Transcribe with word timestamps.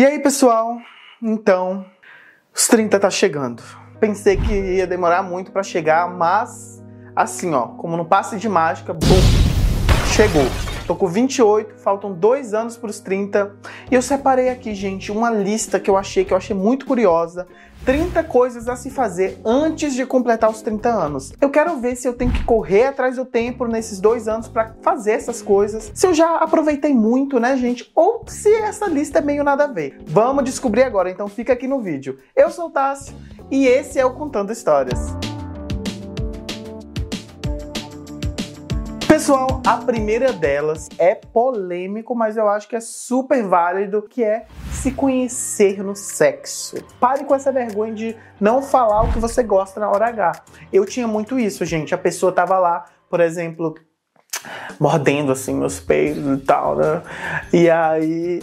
E 0.00 0.06
aí, 0.06 0.18
pessoal? 0.18 0.78
Então, 1.22 1.84
os 2.56 2.66
30 2.68 2.98
tá 2.98 3.10
chegando. 3.10 3.62
Pensei 4.00 4.34
que 4.34 4.50
ia 4.50 4.86
demorar 4.86 5.22
muito 5.22 5.52
para 5.52 5.62
chegar, 5.62 6.08
mas 6.08 6.82
assim, 7.14 7.52
ó, 7.52 7.66
como 7.66 7.98
no 7.98 8.06
passe 8.06 8.38
de 8.38 8.48
mágica, 8.48 8.94
bum, 8.94 9.20
chegou. 10.16 10.46
Tô 10.90 10.96
com 10.96 11.06
28, 11.06 11.76
faltam 11.76 12.12
dois 12.12 12.52
anos 12.52 12.76
para 12.76 12.90
os 12.90 12.98
30. 12.98 13.54
E 13.92 13.94
eu 13.94 14.02
separei 14.02 14.48
aqui, 14.48 14.74
gente, 14.74 15.12
uma 15.12 15.30
lista 15.30 15.78
que 15.78 15.88
eu 15.88 15.96
achei 15.96 16.24
que 16.24 16.32
eu 16.32 16.36
achei 16.36 16.56
muito 16.56 16.84
curiosa. 16.84 17.46
30 17.84 18.24
coisas 18.24 18.68
a 18.68 18.74
se 18.74 18.90
fazer 18.90 19.40
antes 19.44 19.94
de 19.94 20.04
completar 20.04 20.50
os 20.50 20.62
30 20.62 20.88
anos. 20.88 21.32
Eu 21.40 21.48
quero 21.48 21.76
ver 21.76 21.94
se 21.94 22.08
eu 22.08 22.12
tenho 22.12 22.32
que 22.32 22.42
correr 22.42 22.86
atrás 22.86 23.14
do 23.14 23.24
tempo 23.24 23.68
nesses 23.68 24.00
dois 24.00 24.26
anos 24.26 24.48
para 24.48 24.74
fazer 24.82 25.12
essas 25.12 25.40
coisas. 25.40 25.92
Se 25.94 26.08
eu 26.08 26.12
já 26.12 26.38
aproveitei 26.38 26.92
muito, 26.92 27.38
né, 27.38 27.56
gente? 27.56 27.88
Ou 27.94 28.24
se 28.26 28.52
essa 28.52 28.88
lista 28.88 29.20
é 29.20 29.22
meio 29.22 29.44
nada 29.44 29.66
a 29.66 29.68
ver. 29.68 29.96
Vamos 30.04 30.42
descobrir 30.42 30.82
agora, 30.82 31.08
então 31.08 31.28
fica 31.28 31.52
aqui 31.52 31.68
no 31.68 31.80
vídeo. 31.80 32.18
Eu 32.34 32.50
sou 32.50 32.66
o 32.66 32.70
Tássio 32.70 33.14
e 33.48 33.64
esse 33.64 33.96
é 34.00 34.04
o 34.04 34.14
Contando 34.14 34.52
Histórias. 34.52 35.29
Pessoal, 39.10 39.60
a 39.66 39.76
primeira 39.76 40.32
delas 40.32 40.88
é 40.96 41.16
polêmico, 41.16 42.14
mas 42.14 42.36
eu 42.36 42.48
acho 42.48 42.68
que 42.68 42.76
é 42.76 42.80
super 42.80 43.42
válido, 43.42 44.02
que 44.02 44.22
é 44.22 44.46
se 44.70 44.92
conhecer 44.92 45.82
no 45.82 45.96
sexo. 45.96 46.76
Pare 47.00 47.24
com 47.24 47.34
essa 47.34 47.50
vergonha 47.50 47.92
de 47.92 48.16
não 48.40 48.62
falar 48.62 49.02
o 49.02 49.12
que 49.12 49.18
você 49.18 49.42
gosta 49.42 49.80
na 49.80 49.90
hora 49.90 50.06
H. 50.06 50.44
Eu 50.72 50.86
tinha 50.86 51.08
muito 51.08 51.40
isso, 51.40 51.64
gente. 51.64 51.92
A 51.92 51.98
pessoa 51.98 52.30
tava 52.30 52.56
lá, 52.60 52.84
por 53.10 53.18
exemplo, 53.18 53.74
mordendo 54.78 55.32
assim 55.32 55.54
meus 55.54 55.80
peitos 55.80 56.38
e 56.38 56.44
tal, 56.44 56.76
né? 56.76 57.02
E 57.52 57.68
aí 57.68 58.40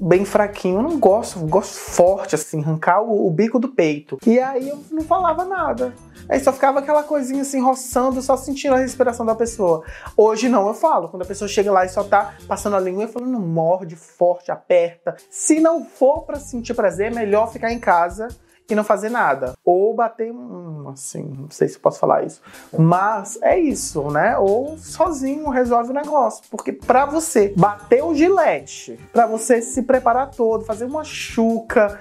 bem 0.00 0.24
fraquinho. 0.24 0.78
Eu 0.78 0.82
não 0.82 0.98
gosto, 0.98 1.40
gosto 1.40 1.74
forte, 1.74 2.34
assim, 2.34 2.62
arrancar 2.62 3.02
o, 3.02 3.26
o, 3.26 3.30
bico 3.30 3.58
do 3.58 3.68
peito. 3.68 4.18
E 4.26 4.38
aí 4.38 4.68
eu 4.68 4.78
não 4.90 5.02
falava 5.02 5.44
nada. 5.44 5.94
Aí 6.28 6.40
só 6.40 6.52
ficava 6.52 6.80
aquela 6.80 7.02
coisinha 7.02 7.42
assim, 7.42 7.60
roçando, 7.60 8.20
só 8.20 8.36
sentindo 8.36 8.74
a 8.74 8.78
respiração 8.78 9.24
da 9.24 9.34
pessoa. 9.34 9.84
Hoje 10.16 10.48
não, 10.48 10.66
eu 10.66 10.74
falo. 10.74 11.08
Quando 11.08 11.22
a 11.22 11.26
pessoa 11.26 11.48
chega 11.48 11.70
lá 11.70 11.84
e 11.84 11.88
só 11.88 12.02
tá 12.02 12.34
passando 12.48 12.76
a 12.76 12.80
língua, 12.80 13.04
eu 13.04 13.08
falo, 13.08 13.26
não, 13.26 13.40
morde 13.40 13.94
forte, 13.96 14.50
aperta. 14.50 15.16
Se 15.30 15.60
não 15.60 15.84
for 15.84 16.22
para 16.22 16.40
sentir 16.40 16.74
prazer, 16.74 17.12
é 17.12 17.14
melhor 17.14 17.52
ficar 17.52 17.72
em 17.72 17.78
casa 17.78 18.28
e 18.68 18.74
não 18.74 18.84
fazer 18.84 19.08
nada. 19.08 19.54
Ou 19.64 19.94
bater 19.94 20.32
um, 20.32 20.88
assim, 20.88 21.22
não 21.38 21.50
sei 21.50 21.68
se 21.68 21.78
posso 21.78 21.98
falar 21.98 22.24
isso. 22.24 22.40
Mas 22.76 23.38
é 23.40 23.58
isso, 23.58 24.10
né? 24.10 24.36
Ou 24.36 24.76
sozinho 24.78 25.48
resolve 25.48 25.90
o 25.90 25.94
negócio. 25.94 26.44
Porque 26.50 26.72
para 26.72 27.06
você 27.06 27.52
bater 27.56 28.02
o 28.02 28.14
gilete, 28.14 28.98
para 29.12 29.26
você 29.26 29.62
se 29.62 29.82
preparar 29.82 30.30
todo, 30.30 30.64
fazer 30.64 30.84
uma 30.84 31.04
chuca 31.04 31.98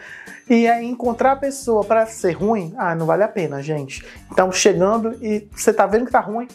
e 0.50 0.68
aí 0.68 0.86
encontrar 0.86 1.34
a 1.34 1.36
pessoa 1.36 1.84
para 1.84 2.06
ser 2.06 2.34
ruim, 2.34 2.74
ah, 2.78 2.96
não 2.96 3.06
vale 3.06 3.24
a 3.24 3.28
pena, 3.28 3.62
gente. 3.62 4.06
Então 4.32 4.52
chegando 4.52 5.14
e 5.24 5.48
você 5.52 5.74
tá 5.74 5.86
vendo 5.86 6.06
que 6.06 6.12
tá 6.12 6.20
ruim, 6.20 6.48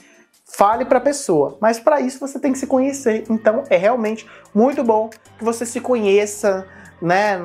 fale 0.45 0.85
para 0.85 0.99
a 0.99 1.01
pessoa. 1.01 1.57
Mas 1.61 1.79
para 1.79 2.01
isso 2.01 2.19
você 2.19 2.39
tem 2.39 2.53
que 2.53 2.59
se 2.59 2.67
conhecer. 2.67 3.25
Então 3.31 3.65
é 3.71 3.77
realmente 3.77 4.27
muito 4.55 4.83
bom 4.83 5.09
que 5.39 5.45
você 5.45 5.65
se 5.65 5.81
conheça, 5.81 6.67
né, 7.01 7.39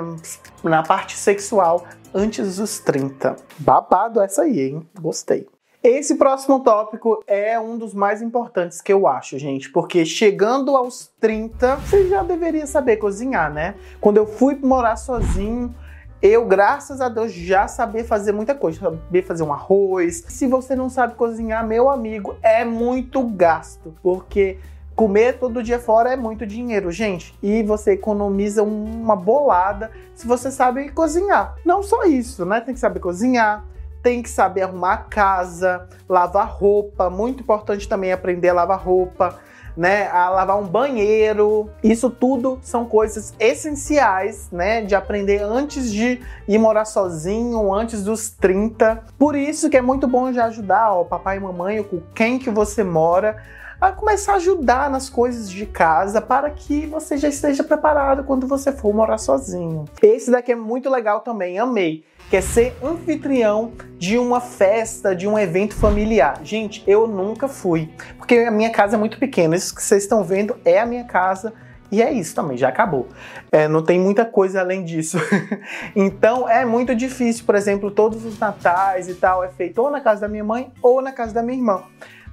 na 0.64 0.84
parte 0.84 1.18
sexual 1.18 1.86
antes 2.16 2.56
dos 2.56 2.80
30. 2.80 3.36
Babado 3.60 4.22
essa 4.22 4.44
aí, 4.44 4.70
hein? 4.70 4.90
Gostei. 5.00 5.46
Esse 5.84 6.16
próximo 6.16 6.62
tópico 6.62 7.22
é 7.28 7.60
um 7.60 7.78
dos 7.78 7.94
mais 7.94 8.22
importantes 8.22 8.82
que 8.82 8.92
eu 8.92 9.06
acho, 9.06 9.38
gente, 9.38 9.70
porque 9.70 10.04
chegando 10.04 10.76
aos 10.76 11.12
30, 11.20 11.76
você 11.76 12.08
já 12.08 12.24
deveria 12.24 12.66
saber 12.66 12.98
cozinhar, 12.98 13.54
né? 13.54 13.76
Quando 14.02 14.18
eu 14.18 14.26
fui 14.26 14.56
morar 14.56 14.96
sozinho, 14.96 15.76
eu, 16.22 16.44
graças 16.48 17.02
a 17.02 17.10
Deus, 17.10 17.32
já 17.32 17.68
sabia 17.68 18.04
fazer 18.04 18.32
muita 18.32 18.56
coisa. 18.56 18.80
Sabia 18.80 19.22
fazer 19.22 19.44
um 19.44 19.54
arroz. 19.54 20.24
Se 20.30 20.48
você 20.48 20.76
não 20.76 20.90
sabe 20.90 21.14
cozinhar, 21.14 21.68
meu 21.68 21.88
amigo, 21.88 22.36
é 22.42 22.66
muito 22.66 23.22
gasto, 23.22 23.94
porque 24.02 24.58
Comer 24.96 25.40
todo 25.40 25.62
dia 25.62 25.78
fora 25.78 26.14
é 26.14 26.16
muito 26.16 26.46
dinheiro, 26.46 26.90
gente. 26.90 27.38
E 27.44 27.62
você 27.64 27.92
economiza 27.92 28.64
uma 28.64 29.16
bolada 29.16 29.92
se 30.16 30.26
você 30.26 30.50
sabe 30.50 30.90
cozinhar. 30.90 31.56
Não 31.66 31.84
só 31.84 32.06
isso, 32.06 32.46
né? 32.46 32.62
Tem 32.62 32.74
que 32.74 32.80
saber 32.80 33.02
cozinhar, 33.02 33.66
tem 34.02 34.22
que 34.22 34.30
saber 34.30 34.62
arrumar 34.62 34.94
a 34.94 34.98
casa, 34.98 35.90
lavar 36.08 36.48
roupa. 36.48 37.10
Muito 37.10 37.44
importante 37.44 37.90
também 37.90 38.14
aprender 38.14 38.50
a 38.50 38.54
lavar 38.54 38.80
roupa. 38.80 39.38
Né, 39.76 40.08
a 40.08 40.30
lavar 40.30 40.58
um 40.58 40.64
banheiro. 40.66 41.70
Isso 41.84 42.10
tudo 42.10 42.58
são 42.62 42.86
coisas 42.86 43.34
essenciais, 43.38 44.48
né, 44.50 44.82
de 44.82 44.96
aprender 44.96 45.44
antes 45.44 45.92
de 45.92 46.22
ir 46.48 46.58
morar 46.58 46.86
sozinho, 46.86 47.74
antes 47.74 48.02
dos 48.02 48.30
30. 48.30 49.04
Por 49.20 49.36
isso 49.36 49.70
que 49.70 49.76
é 49.76 49.82
muito 49.82 50.08
bom 50.08 50.32
já 50.32 50.46
ajudar 50.46 50.94
o 50.94 51.04
papai 51.04 51.36
e 51.36 51.40
mamãe, 51.42 51.84
com 51.84 52.00
quem 52.14 52.40
que 52.40 52.50
você 52.50 52.86
mora, 52.86 53.36
a 53.80 53.92
começar 53.92 54.34
a 54.34 54.36
ajudar 54.36 54.90
nas 54.90 55.10
coisas 55.10 55.50
de 55.50 55.66
casa 55.66 56.22
para 56.22 56.50
que 56.50 56.86
você 56.86 57.18
já 57.18 57.28
esteja 57.28 57.64
preparado 57.64 58.24
quando 58.24 58.48
você 58.48 58.72
for 58.72 58.94
morar 58.94 59.18
sozinho. 59.18 59.86
Esse 60.02 60.32
daqui 60.32 60.52
é 60.52 60.56
muito 60.56 60.90
legal 60.90 61.22
também, 61.22 61.60
amei. 61.60 62.04
Que 62.30 62.38
é 62.38 62.42
ser 62.42 62.76
anfitrião 62.82 63.74
de 64.00 64.18
uma 64.18 64.42
festa, 64.42 65.16
de 65.16 65.28
um 65.28 65.38
evento 65.38 65.76
familiar. 65.76 66.40
Gente, 66.44 66.84
eu 66.88 67.06
nunca 67.06 67.48
fui, 67.48 67.92
porque 68.18 68.36
a 68.40 68.52
minha 68.52 68.72
casa 68.72 68.96
é 68.96 69.00
muito 69.00 69.20
pequena. 69.20 69.56
Isso 69.56 69.76
que 69.76 69.84
vocês 69.84 70.04
estão 70.04 70.24
vendo 70.24 70.56
é 70.66 70.80
a 70.80 70.86
minha 70.86 71.04
casa. 71.04 71.54
E 71.92 72.02
é 72.02 72.12
isso 72.12 72.34
também, 72.34 72.58
já 72.58 72.70
acabou. 72.70 73.08
É, 73.52 73.68
não 73.68 73.84
tem 73.84 74.00
muita 74.00 74.26
coisa 74.26 74.60
além 74.60 74.84
disso. 74.84 75.20
então 75.96 76.50
é 76.50 76.66
muito 76.66 76.96
difícil, 76.96 77.46
por 77.46 77.54
exemplo, 77.54 77.92
todos 77.92 78.26
os 78.26 78.40
natais 78.40 79.08
e 79.08 79.14
tal 79.14 79.44
é 79.44 79.50
feito 79.50 79.80
ou 79.80 79.92
na 79.92 80.02
casa 80.02 80.22
da 80.22 80.28
minha 80.28 80.44
mãe 80.44 80.72
ou 80.82 81.04
na 81.04 81.12
casa 81.12 81.32
da 81.32 81.44
minha 81.44 81.60
irmã 81.60 81.84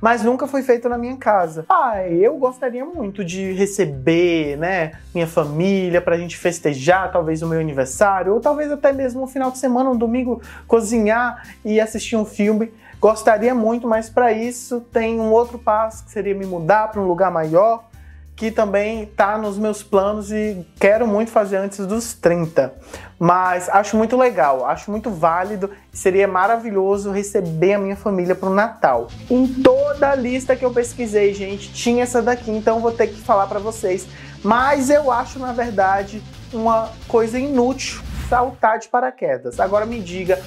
mas 0.03 0.25
nunca 0.25 0.49
foi 0.49 0.65
feito 0.65 0.89
na 0.89 0.99
minha 0.99 1.17
casa. 1.17 1.65
Ah, 1.69 2.05
eu 2.09 2.37
gostaria 2.37 2.85
muito 2.85 3.25
de 3.25 3.53
receber, 3.53 4.59
né, 4.59 4.95
minha 5.15 5.29
família 5.29 6.01
pra 6.01 6.19
gente 6.19 6.37
festejar, 6.37 7.13
talvez 7.13 7.41
o 7.41 7.47
meu 7.47 7.61
aniversário, 7.61 8.35
ou 8.35 8.41
talvez 8.41 8.73
até 8.73 8.93
mesmo 8.93 9.23
um 9.23 9.29
final 9.29 9.53
de 9.53 9.59
semana, 9.59 9.91
um 9.91 9.97
domingo, 9.97 10.43
cozinhar 10.67 11.47
e 11.65 11.81
assistir 11.81 12.17
um 12.17 12.25
filme. 12.25 12.73
Gostaria 13.01 13.55
muito, 13.55 13.87
mas 13.87 14.11
para 14.11 14.33
isso 14.33 14.81
tem 14.93 15.21
um 15.21 15.31
outro 15.31 15.57
passo 15.57 16.05
que 16.05 16.11
seria 16.11 16.35
me 16.35 16.47
mudar 16.47 16.91
para 16.91 17.01
um 17.01 17.07
lugar 17.07 17.31
maior 17.31 17.85
que 18.43 18.51
também 18.51 19.05
está 19.05 19.39
nos 19.39 19.57
meus 19.57 19.85
planos 19.85 20.33
e 20.33 20.67
quero 20.81 21.07
muito 21.07 21.31
fazer 21.31 21.59
antes 21.59 21.87
dos 21.87 22.13
30. 22.13 22.75
Mas 23.17 23.69
acho 23.69 23.97
muito 23.97 24.17
legal, 24.17 24.67
acho 24.67 24.91
muito 24.91 25.11
válido 25.13 25.71
seria 25.93 26.27
maravilhoso 26.27 27.13
receber 27.13 27.75
a 27.75 27.79
minha 27.79 27.95
família 27.95 28.35
para 28.35 28.49
o 28.49 28.53
Natal. 28.53 29.07
Em 29.31 29.47
toda 29.47 30.11
a 30.11 30.17
lista 30.17 30.57
que 30.57 30.65
eu 30.65 30.73
pesquisei, 30.73 31.33
gente, 31.33 31.73
tinha 31.73 32.03
essa 32.03 32.21
daqui, 32.21 32.51
então 32.51 32.81
vou 32.81 32.91
ter 32.91 33.07
que 33.07 33.21
falar 33.21 33.47
para 33.47 33.61
vocês. 33.61 34.09
Mas 34.43 34.91
eu 34.91 35.13
acho, 35.13 35.39
na 35.39 35.53
verdade, 35.53 36.21
uma 36.53 36.91
coisa 37.07 37.39
inútil 37.39 38.03
saltar 38.29 38.81
de 38.81 38.89
paraquedas. 38.89 39.61
Agora 39.61 39.87
me 39.87 40.01
diga, 40.01 40.43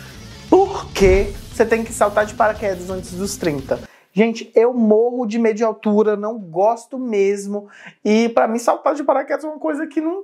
por 0.49 0.87
que 0.87 1.33
você 1.49 1.65
tem 1.65 1.81
que 1.81 1.93
saltar 1.93 2.25
de 2.25 2.33
paraquedas 2.33 2.89
antes 2.89 3.13
dos 3.13 3.37
30? 3.37 3.94
Gente, 4.15 4.49
eu 4.55 4.73
morro 4.73 5.25
de 5.25 5.37
medo 5.37 5.57
de 5.57 5.63
altura, 5.65 6.15
não 6.15 6.39
gosto 6.39 6.97
mesmo. 6.97 7.67
E 8.03 8.29
para 8.29 8.47
mim, 8.47 8.57
saltar 8.57 8.95
de 8.95 9.03
paraquedas 9.03 9.43
é 9.43 9.47
uma 9.49 9.59
coisa 9.59 9.85
que 9.85 9.99
não, 9.99 10.23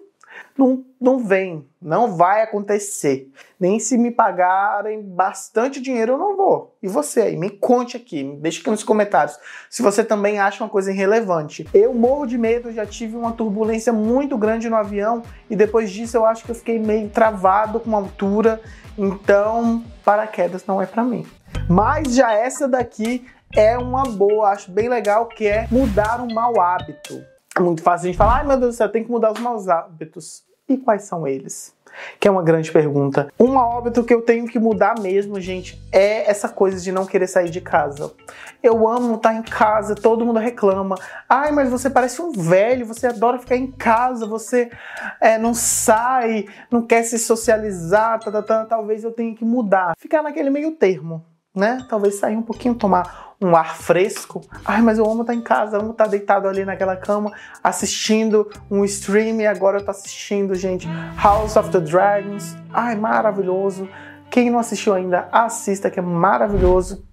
não, 0.57 0.85
não 0.97 1.19
vem, 1.19 1.67
não 1.81 2.15
vai 2.15 2.41
acontecer. 2.41 3.29
Nem 3.59 3.81
se 3.81 3.97
me 3.97 4.09
pagarem 4.09 5.01
bastante 5.01 5.81
dinheiro, 5.81 6.13
eu 6.13 6.17
não 6.17 6.37
vou. 6.37 6.73
E 6.81 6.87
você 6.87 7.19
aí, 7.19 7.35
me 7.35 7.49
conte 7.49 7.97
aqui, 7.97 8.23
me 8.23 8.37
deixe 8.37 8.61
aqui 8.61 8.69
nos 8.69 8.81
comentários 8.81 9.37
se 9.69 9.81
você 9.81 10.05
também 10.05 10.39
acha 10.39 10.63
uma 10.63 10.69
coisa 10.69 10.89
irrelevante. 10.89 11.67
Eu 11.73 11.93
morro 11.93 12.25
de 12.25 12.37
medo, 12.37 12.71
já 12.71 12.85
tive 12.85 13.17
uma 13.17 13.33
turbulência 13.33 13.91
muito 13.91 14.37
grande 14.37 14.69
no 14.69 14.77
avião 14.77 15.21
e 15.49 15.55
depois 15.55 15.91
disso 15.91 16.15
eu 16.15 16.25
acho 16.25 16.45
que 16.45 16.51
eu 16.51 16.55
fiquei 16.55 16.79
meio 16.79 17.09
travado 17.09 17.77
com 17.77 17.93
a 17.93 17.99
altura. 17.99 18.61
Então, 18.97 19.83
paraquedas 20.05 20.65
não 20.65 20.81
é 20.81 20.85
para 20.85 21.03
mim. 21.03 21.25
Mas 21.67 22.15
já 22.15 22.31
essa 22.31 22.69
daqui 22.69 23.25
é 23.55 23.77
uma 23.77 24.03
boa, 24.03 24.49
acho 24.49 24.71
bem 24.71 24.89
legal, 24.89 25.27
que 25.27 25.47
é 25.47 25.67
mudar 25.69 26.21
um 26.21 26.33
mau 26.33 26.59
hábito. 26.59 27.23
É 27.55 27.59
muito 27.59 27.81
fácil 27.81 28.05
a 28.05 28.07
gente 28.07 28.17
falar, 28.17 28.37
ai 28.37 28.47
meu 28.47 28.57
Deus 28.57 28.75
do 28.75 28.77
céu, 28.77 28.89
tem 28.89 29.03
que 29.03 29.11
mudar 29.11 29.31
os 29.31 29.39
maus 29.39 29.67
hábitos. 29.67 30.43
E 30.69 30.77
quais 30.77 31.03
são 31.03 31.27
eles? 31.27 31.75
Que 32.17 32.29
é 32.29 32.31
uma 32.31 32.41
grande 32.41 32.71
pergunta. 32.71 33.27
Um 33.37 33.59
hábito 33.59 34.05
que 34.05 34.13
eu 34.13 34.21
tenho 34.21 34.47
que 34.47 34.57
mudar 34.57 34.97
mesmo, 34.97 35.41
gente, 35.41 35.77
é 35.91 36.29
essa 36.29 36.47
coisa 36.47 36.79
de 36.79 36.93
não 36.93 37.05
querer 37.05 37.27
sair 37.27 37.49
de 37.49 37.59
casa. 37.59 38.13
Eu 38.63 38.87
amo 38.87 39.15
estar 39.15 39.33
em 39.33 39.41
casa, 39.41 39.93
todo 39.95 40.25
mundo 40.25 40.39
reclama. 40.39 40.95
Ai, 41.27 41.51
mas 41.51 41.69
você 41.69 41.89
parece 41.89 42.21
um 42.21 42.31
velho, 42.31 42.85
você 42.85 43.07
adora 43.07 43.37
ficar 43.37 43.57
em 43.57 43.69
casa, 43.69 44.25
você 44.25 44.71
é, 45.19 45.37
não 45.37 45.53
sai, 45.53 46.45
não 46.71 46.81
quer 46.81 47.03
se 47.03 47.19
socializar, 47.19 48.21
tá, 48.21 48.31
tá, 48.31 48.41
tá, 48.41 48.65
talvez 48.65 49.03
eu 49.03 49.11
tenha 49.11 49.35
que 49.35 49.43
mudar. 49.43 49.93
Ficar 49.97 50.23
naquele 50.23 50.49
meio 50.49 50.71
termo, 50.71 51.25
né? 51.53 51.85
Talvez 51.89 52.15
sair 52.15 52.37
um 52.37 52.41
pouquinho, 52.41 52.75
tomar 52.75 53.30
um 53.41 53.55
ar 53.55 53.75
fresco. 53.75 54.41
Ai, 54.63 54.81
mas 54.81 54.99
eu 54.99 55.09
amo 55.09 55.21
estar 55.21 55.33
em 55.33 55.41
casa, 55.41 55.77
amo 55.77 55.91
estar 55.91 56.07
deitado 56.07 56.47
ali 56.47 56.63
naquela 56.63 56.95
cama, 56.95 57.31
assistindo 57.63 58.49
um 58.69 58.85
stream 58.85 59.41
e 59.41 59.47
agora 59.47 59.79
eu 59.79 59.85
tô 59.85 59.91
assistindo, 59.91 60.53
gente, 60.53 60.87
House 61.21 61.55
of 61.55 61.71
the 61.71 61.79
Dragons. 61.79 62.55
Ai, 62.71 62.95
maravilhoso. 62.95 63.89
Quem 64.29 64.49
não 64.49 64.59
assistiu 64.59 64.93
ainda, 64.93 65.27
assista, 65.31 65.89
que 65.89 65.99
é 65.99 66.03
maravilhoso. 66.03 67.03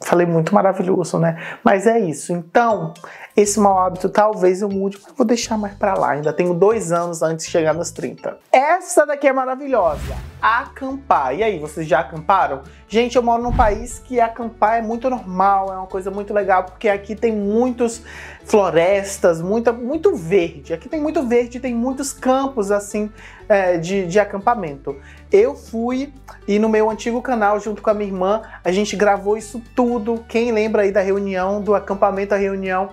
Falei 0.00 0.26
muito 0.26 0.54
maravilhoso, 0.54 1.18
né? 1.18 1.36
Mas 1.64 1.86
é 1.86 1.98
isso. 1.98 2.32
Então, 2.32 2.94
esse 3.40 3.60
mau 3.60 3.78
hábito 3.78 4.08
talvez 4.08 4.62
eu 4.62 4.68
mude, 4.68 4.98
mas 5.00 5.12
vou 5.16 5.24
deixar 5.24 5.56
mais 5.56 5.74
pra 5.74 5.94
lá. 5.94 6.10
Ainda 6.10 6.32
tenho 6.32 6.52
dois 6.52 6.90
anos 6.90 7.22
antes 7.22 7.46
de 7.46 7.52
chegar 7.52 7.72
nos 7.72 7.92
30. 7.92 8.36
Essa 8.50 9.06
daqui 9.06 9.28
é 9.28 9.32
maravilhosa. 9.32 10.16
Acampar. 10.42 11.36
E 11.36 11.44
aí, 11.44 11.58
vocês 11.58 11.86
já 11.86 12.00
acamparam? 12.00 12.62
Gente, 12.88 13.16
eu 13.16 13.22
moro 13.22 13.42
num 13.42 13.54
país 13.54 14.00
que 14.00 14.18
acampar 14.18 14.78
é 14.78 14.82
muito 14.82 15.08
normal, 15.08 15.72
é 15.72 15.76
uma 15.76 15.86
coisa 15.86 16.10
muito 16.10 16.34
legal, 16.34 16.64
porque 16.64 16.88
aqui 16.88 17.14
tem 17.14 17.32
muitos 17.32 18.02
florestas, 18.44 19.40
muita, 19.40 19.72
muito 19.72 20.16
verde. 20.16 20.72
Aqui 20.72 20.88
tem 20.88 21.00
muito 21.00 21.22
verde, 21.22 21.60
tem 21.60 21.74
muitos 21.74 22.12
campos 22.12 22.72
assim 22.72 23.10
é, 23.48 23.76
de, 23.76 24.06
de 24.06 24.18
acampamento. 24.18 24.96
Eu 25.30 25.54
fui 25.54 26.12
e 26.46 26.58
no 26.58 26.68
meu 26.68 26.88
antigo 26.88 27.20
canal, 27.20 27.60
junto 27.60 27.82
com 27.82 27.90
a 27.90 27.94
minha 27.94 28.08
irmã, 28.08 28.42
a 28.64 28.72
gente 28.72 28.96
gravou 28.96 29.36
isso 29.36 29.62
tudo. 29.76 30.24
Quem 30.26 30.50
lembra 30.50 30.82
aí 30.82 30.90
da 30.90 31.02
reunião, 31.02 31.60
do 31.60 31.74
acampamento 31.74 32.34
à 32.34 32.38
reunião, 32.38 32.90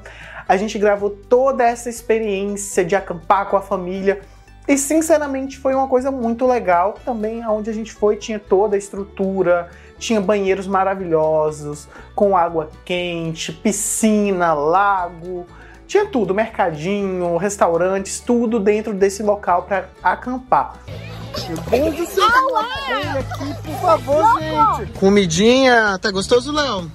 a 0.47 0.57
gente 0.57 0.77
gravou 0.77 1.09
toda 1.09 1.63
essa 1.63 1.89
experiência 1.89 2.83
de 2.86 2.95
acampar 2.95 3.50
com 3.50 3.57
a 3.57 3.62
família. 3.62 4.21
E 4.68 4.77
sinceramente 4.77 5.57
foi 5.57 5.75
uma 5.75 5.88
coisa 5.88 6.12
muito 6.12 6.45
legal. 6.47 6.95
Também 7.06 7.45
onde 7.47 7.69
a 7.69 7.74
gente 7.74 7.92
foi 7.92 8.15
tinha 8.15 8.39
toda 8.39 8.75
a 8.75 8.80
estrutura, 8.80 9.69
tinha 9.97 10.19
banheiros 10.19 10.68
maravilhosos, 10.68 11.88
com 12.15 12.36
água 12.36 12.69
quente, 12.83 13.51
piscina, 13.51 14.53
lago, 14.53 15.45
tinha 15.88 16.06
tudo, 16.06 16.33
mercadinho, 16.33 17.38
restaurantes, 17.38 18.19
tudo 18.19 18.59
dentro 18.59 18.94
desse 18.94 19.21
local 19.21 19.63
para 19.63 19.89
acampar. 20.01 20.80
Meu 21.69 21.92
Deus 21.92 21.95
do 21.95 22.06
céu, 22.07 22.25
aqui, 22.57 23.53
por 23.63 23.81
favor, 23.81 24.39
gente. 24.39 25.00
Comidinha, 25.00 26.00
tá 26.01 26.09
gostoso, 26.09 26.51
Léo? 26.51 26.89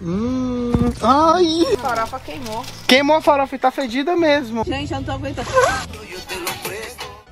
Hum, 0.00 0.72
ai. 1.02 1.74
A 1.74 1.78
farofa 1.78 2.20
queimou. 2.20 2.64
Queimou 2.86 3.16
a 3.16 3.22
farofa 3.22 3.54
e 3.54 3.58
tá 3.58 3.70
fedida 3.70 4.14
mesmo. 4.16 4.64
Gente, 4.64 4.92
eu 4.92 4.98
não 4.98 5.04
tô 5.04 5.12
aguentando. 5.12 5.48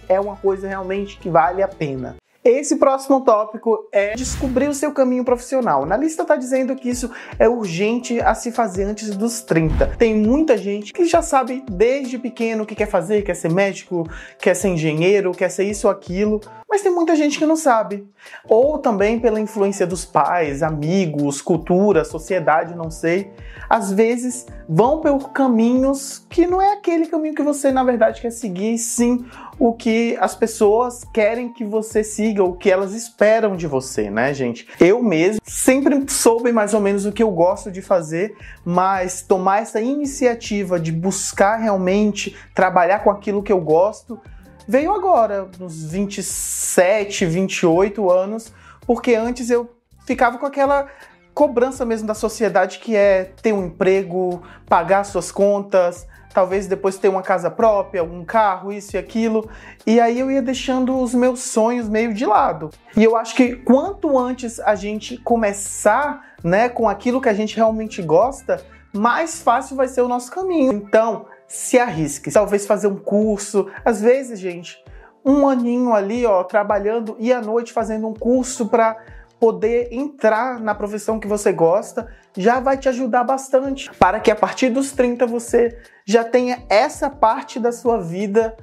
É 0.08 0.20
uma 0.20 0.36
coisa 0.36 0.68
realmente 0.68 1.16
que 1.18 1.28
vale 1.28 1.62
a 1.62 1.68
pena. 1.68 2.16
Esse 2.44 2.76
próximo 2.76 3.22
tópico 3.22 3.88
é 3.90 4.14
descobrir 4.14 4.68
o 4.68 4.74
seu 4.74 4.92
caminho 4.92 5.24
profissional. 5.24 5.86
Na 5.86 5.96
lista 5.96 6.20
está 6.20 6.36
dizendo 6.36 6.76
que 6.76 6.90
isso 6.90 7.10
é 7.38 7.48
urgente 7.48 8.20
a 8.20 8.34
se 8.34 8.52
fazer 8.52 8.84
antes 8.84 9.16
dos 9.16 9.40
30. 9.40 9.86
Tem 9.96 10.14
muita 10.14 10.54
gente 10.58 10.92
que 10.92 11.06
já 11.06 11.22
sabe 11.22 11.64
desde 11.70 12.18
pequeno 12.18 12.64
o 12.64 12.66
que 12.66 12.74
quer 12.74 12.86
fazer, 12.86 13.22
quer 13.22 13.34
ser 13.34 13.50
médico, 13.50 14.06
quer 14.38 14.54
ser 14.54 14.68
engenheiro, 14.68 15.32
quer 15.32 15.48
ser 15.48 15.64
isso 15.64 15.86
ou 15.86 15.90
aquilo, 15.90 16.38
mas 16.68 16.82
tem 16.82 16.92
muita 16.92 17.16
gente 17.16 17.38
que 17.38 17.46
não 17.46 17.56
sabe. 17.56 18.06
Ou 18.46 18.76
também 18.76 19.18
pela 19.18 19.40
influência 19.40 19.86
dos 19.86 20.04
pais, 20.04 20.62
amigos, 20.62 21.40
cultura, 21.40 22.04
sociedade, 22.04 22.74
não 22.74 22.90
sei. 22.90 23.30
Às 23.70 23.90
vezes 23.90 24.44
vão 24.68 25.00
por 25.00 25.32
caminhos 25.32 26.26
que 26.28 26.46
não 26.46 26.60
é 26.60 26.74
aquele 26.74 27.06
caminho 27.06 27.34
que 27.34 27.42
você 27.42 27.72
na 27.72 27.82
verdade 27.82 28.20
quer 28.20 28.30
seguir, 28.30 28.76
sim 28.76 29.24
o 29.58 29.72
que 29.72 30.16
as 30.20 30.34
pessoas 30.34 31.04
querem 31.12 31.52
que 31.52 31.64
você 31.64 32.02
siga, 32.02 32.42
o 32.42 32.54
que 32.54 32.70
elas 32.70 32.92
esperam 32.92 33.56
de 33.56 33.66
você, 33.66 34.10
né, 34.10 34.34
gente? 34.34 34.66
Eu 34.80 35.02
mesmo 35.02 35.40
sempre 35.44 36.04
soube 36.10 36.52
mais 36.52 36.74
ou 36.74 36.80
menos 36.80 37.06
o 37.06 37.12
que 37.12 37.22
eu 37.22 37.30
gosto 37.30 37.70
de 37.70 37.80
fazer, 37.80 38.34
mas 38.64 39.22
tomar 39.22 39.62
essa 39.62 39.80
iniciativa 39.80 40.78
de 40.78 40.92
buscar 40.92 41.56
realmente 41.56 42.36
trabalhar 42.54 43.00
com 43.00 43.10
aquilo 43.10 43.42
que 43.42 43.52
eu 43.52 43.60
gosto 43.60 44.20
veio 44.66 44.92
agora, 44.92 45.48
nos 45.58 45.84
27, 45.84 47.26
28 47.26 48.10
anos, 48.10 48.52
porque 48.86 49.14
antes 49.14 49.50
eu 49.50 49.70
ficava 50.06 50.38
com 50.38 50.46
aquela 50.46 50.88
cobrança 51.34 51.84
mesmo 51.84 52.06
da 52.06 52.14
sociedade 52.14 52.78
que 52.78 52.94
é 52.94 53.32
ter 53.42 53.52
um 53.52 53.66
emprego, 53.66 54.42
pagar 54.66 55.04
suas 55.04 55.32
contas, 55.32 56.06
talvez 56.34 56.66
depois 56.66 56.98
ter 56.98 57.08
uma 57.08 57.22
casa 57.22 57.48
própria, 57.48 58.02
um 58.02 58.24
carro, 58.24 58.72
isso 58.72 58.96
e 58.96 58.98
aquilo. 58.98 59.48
E 59.86 60.00
aí 60.00 60.18
eu 60.18 60.30
ia 60.30 60.42
deixando 60.42 60.98
os 61.00 61.14
meus 61.14 61.40
sonhos 61.40 61.88
meio 61.88 62.12
de 62.12 62.26
lado. 62.26 62.70
E 62.96 63.04
eu 63.04 63.16
acho 63.16 63.36
que 63.36 63.54
quanto 63.54 64.18
antes 64.18 64.58
a 64.58 64.74
gente 64.74 65.16
começar, 65.18 66.34
né, 66.42 66.68
com 66.68 66.88
aquilo 66.88 67.20
que 67.20 67.28
a 67.28 67.32
gente 67.32 67.54
realmente 67.54 68.02
gosta, 68.02 68.60
mais 68.92 69.40
fácil 69.40 69.76
vai 69.76 69.86
ser 69.86 70.02
o 70.02 70.08
nosso 70.08 70.30
caminho. 70.30 70.72
Então, 70.72 71.26
se 71.46 71.78
arrisque. 71.78 72.32
Talvez 72.32 72.66
fazer 72.66 72.88
um 72.88 72.96
curso. 72.96 73.70
Às 73.84 74.00
vezes, 74.00 74.40
gente, 74.40 74.82
um 75.24 75.48
aninho 75.48 75.94
ali, 75.94 76.26
ó, 76.26 76.42
trabalhando 76.42 77.16
e 77.18 77.32
à 77.32 77.40
noite 77.40 77.72
fazendo 77.72 78.08
um 78.08 78.14
curso 78.14 78.66
para 78.66 78.96
poder 79.38 79.88
entrar 79.92 80.58
na 80.58 80.74
profissão 80.74 81.20
que 81.20 81.28
você 81.28 81.52
gosta, 81.52 82.08
já 82.36 82.60
vai 82.60 82.76
te 82.76 82.88
ajudar 82.88 83.24
bastante 83.24 83.90
para 83.98 84.18
que 84.18 84.30
a 84.30 84.36
partir 84.36 84.70
dos 84.70 84.92
30 84.92 85.26
você 85.26 85.76
já 86.04 86.24
tenha 86.24 86.62
essa 86.68 87.08
parte 87.08 87.58
da 87.58 87.72
sua 87.72 88.00
vida 88.00 88.56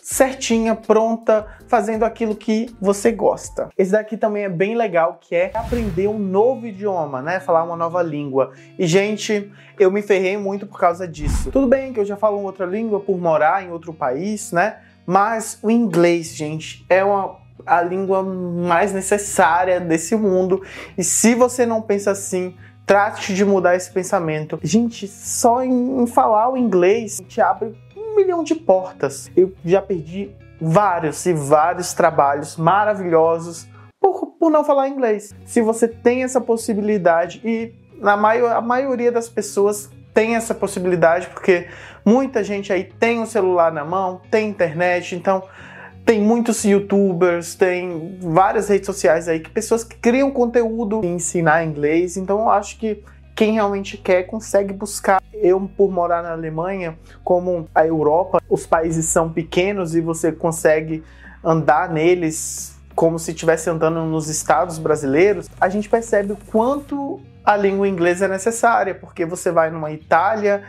certinha, 0.00 0.74
pronta, 0.74 1.46
fazendo 1.66 2.02
aquilo 2.02 2.34
que 2.34 2.74
você 2.80 3.12
gosta. 3.12 3.68
Esse 3.76 3.92
daqui 3.92 4.16
também 4.16 4.44
é 4.44 4.48
bem 4.48 4.74
legal, 4.74 5.18
que 5.20 5.34
é 5.34 5.50
aprender 5.52 6.08
um 6.08 6.18
novo 6.18 6.66
idioma, 6.66 7.20
né? 7.20 7.40
Falar 7.40 7.62
uma 7.62 7.76
nova 7.76 8.02
língua. 8.02 8.52
E 8.78 8.86
gente, 8.86 9.52
eu 9.78 9.90
me 9.92 10.00
ferrei 10.00 10.38
muito 10.38 10.66
por 10.66 10.80
causa 10.80 11.06
disso. 11.06 11.50
Tudo 11.50 11.66
bem 11.66 11.92
que 11.92 12.00
eu 12.00 12.06
já 12.06 12.16
falo 12.16 12.42
outra 12.42 12.64
língua 12.64 13.00
por 13.00 13.18
morar 13.18 13.62
em 13.62 13.70
outro 13.70 13.92
país, 13.92 14.50
né? 14.50 14.78
Mas 15.04 15.58
o 15.62 15.70
inglês, 15.70 16.34
gente, 16.34 16.86
é 16.88 17.04
uma 17.04 17.36
a 17.66 17.82
língua 17.82 18.22
mais 18.22 18.94
necessária 18.94 19.78
desse 19.78 20.16
mundo. 20.16 20.62
E 20.96 21.04
se 21.04 21.34
você 21.34 21.66
não 21.66 21.82
pensa 21.82 22.12
assim, 22.12 22.56
trate 22.88 23.34
de 23.34 23.44
mudar 23.44 23.76
esse 23.76 23.92
pensamento. 23.92 24.58
Gente, 24.62 25.06
só 25.06 25.62
em, 25.62 26.06
falar 26.06 26.50
o 26.50 26.56
inglês 26.56 27.22
te 27.28 27.38
abre 27.38 27.76
milhão 28.16 28.42
de 28.42 28.54
portas. 28.54 29.30
Eu 29.36 29.52
já 29.62 29.82
perdi 29.82 30.30
vários 30.58 31.24
e 31.26 31.34
vários 31.34 31.92
trabalhos 31.92 32.56
maravilhosos 32.56 33.68
por, 34.00 34.28
por 34.38 34.50
não 34.50 34.64
falar 34.64 34.88
inglês. 34.88 35.34
Se 35.44 35.60
você 35.60 35.86
tem 35.86 36.24
essa 36.24 36.40
possibilidade, 36.40 37.42
e 37.44 37.74
na 38.00 38.16
maior, 38.16 38.56
a 38.56 38.60
maioria 38.62 39.12
das 39.12 39.28
pessoas 39.28 39.90
tem 40.14 40.34
essa 40.34 40.54
possibilidade, 40.54 41.28
porque 41.28 41.68
muita 42.04 42.42
gente 42.42 42.72
aí 42.72 42.84
tem 42.84 43.18
o 43.18 43.22
um 43.22 43.26
celular 43.26 43.70
na 43.70 43.84
mão, 43.84 44.22
tem 44.30 44.48
internet, 44.48 45.14
então 45.14 45.44
tem 46.08 46.22
muitos 46.22 46.64
youtubers, 46.64 47.54
tem 47.54 48.16
várias 48.22 48.70
redes 48.70 48.86
sociais 48.86 49.28
aí 49.28 49.40
que 49.40 49.50
pessoas 49.50 49.84
que 49.84 49.94
criam 49.94 50.30
conteúdo 50.30 51.02
e 51.04 51.06
ensinar 51.06 51.62
inglês, 51.66 52.16
então 52.16 52.38
eu 52.38 52.48
acho 52.48 52.78
que 52.78 53.04
quem 53.36 53.52
realmente 53.52 53.98
quer 53.98 54.22
consegue 54.22 54.72
buscar. 54.72 55.22
Eu, 55.34 55.70
por 55.76 55.92
morar 55.92 56.22
na 56.22 56.32
Alemanha, 56.32 56.98
como 57.22 57.68
a 57.74 57.86
Europa, 57.86 58.40
os 58.48 58.66
países 58.66 59.04
são 59.04 59.30
pequenos 59.30 59.94
e 59.94 60.00
você 60.00 60.32
consegue 60.32 61.04
andar 61.44 61.90
neles 61.90 62.74
como 62.94 63.18
se 63.18 63.32
estivesse 63.32 63.68
andando 63.68 64.00
nos 64.06 64.30
estados 64.30 64.78
brasileiros, 64.78 65.46
a 65.60 65.68
gente 65.68 65.90
percebe 65.90 66.32
o 66.32 66.38
quanto 66.50 67.20
a 67.44 67.54
língua 67.54 67.86
inglesa 67.86 68.24
é 68.24 68.28
necessária, 68.28 68.94
porque 68.94 69.26
você 69.26 69.52
vai 69.52 69.70
numa 69.70 69.92
Itália, 69.92 70.64